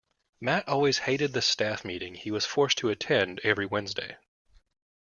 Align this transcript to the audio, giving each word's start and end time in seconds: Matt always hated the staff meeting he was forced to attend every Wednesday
Matt 0.39 0.67
always 0.67 0.97
hated 0.97 1.33
the 1.33 1.43
staff 1.43 1.85
meeting 1.85 2.15
he 2.15 2.31
was 2.31 2.43
forced 2.43 2.79
to 2.79 2.89
attend 2.89 3.39
every 3.43 3.67
Wednesday 3.67 4.17